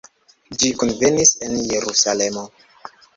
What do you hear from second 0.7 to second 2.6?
kunvenis en Jerusalemo.